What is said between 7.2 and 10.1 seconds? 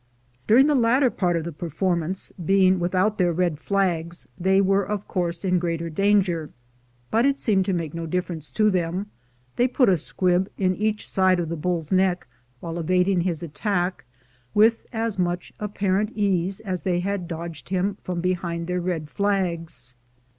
it seemed to make no difference to them; they put a